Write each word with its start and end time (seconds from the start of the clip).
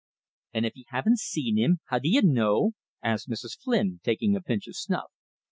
"An' 0.51 0.65
if 0.65 0.75
ye 0.75 0.85
haven't 0.87 1.19
seen 1.19 1.57
him, 1.59 1.77
how 1.89 1.99
d'ye 1.99 2.21
know?" 2.23 2.71
asked 3.03 3.29
Mrs. 3.29 3.55
Flynn, 3.59 3.99
taking 4.03 4.35
a 4.35 4.41
pinch 4.41 4.65
of 4.65 4.75
snuff. 4.75 5.11